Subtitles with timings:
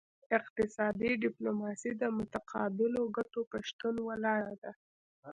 [0.37, 4.71] اقتصادي ډیپلوماسي د متقابلو ګټو په شتون ولاړه ده